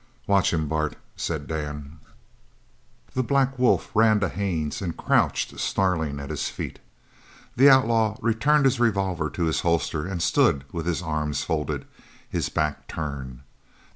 [0.25, 1.99] "Watch him, Bart," said Dan.
[3.13, 6.79] The black wolf ran to Haines and crouched snarling at his feet.
[7.55, 11.85] The outlaw restored his revolver to his holster and stood with his arms folded,
[12.27, 13.41] his back turned.